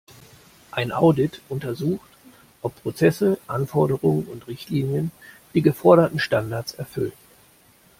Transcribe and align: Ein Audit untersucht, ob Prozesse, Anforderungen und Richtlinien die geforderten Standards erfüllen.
Ein 0.71 0.91
Audit 0.91 1.41
untersucht, 1.47 2.09
ob 2.63 2.73
Prozesse, 2.81 3.37
Anforderungen 3.45 4.23
und 4.25 4.47
Richtlinien 4.47 5.11
die 5.53 5.61
geforderten 5.61 6.17
Standards 6.17 6.73
erfüllen. 6.73 7.13